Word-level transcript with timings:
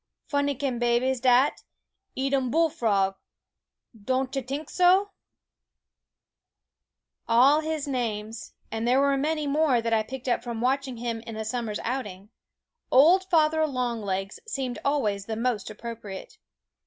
Funny 0.25 0.55
kin' 0.55 0.79
babies 0.79 1.19
dat, 1.19 1.61
eat 2.15 2.33
um 2.33 2.49
bullfrog; 2.49 3.13
don' 3.95 4.27
chu 4.31 4.41
tink 4.41 4.67
so?" 4.67 5.01
Of 5.03 5.09
all 7.27 7.59
his 7.59 7.87
names 7.87 8.55
and 8.71 8.87
there 8.87 8.99
were 8.99 9.15
many 9.15 9.45
more 9.45 9.79
that 9.79 9.93
I 9.93 10.01
picked 10.01 10.27
up 10.27 10.41
from 10.43 10.59
watching 10.59 10.97
him 10.97 11.19
in 11.27 11.35
a 11.37 11.45
summer's 11.45 11.77
outing 11.83 12.29
"Old 12.89 13.25
Father 13.25 13.63
Longlegs" 13.67 14.39
seemed 14.47 14.79
always 14.83 15.27
the 15.27 15.35
most 15.37 15.69
appropriate. 15.69 16.39